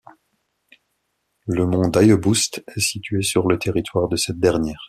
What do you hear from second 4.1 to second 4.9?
cette dernière.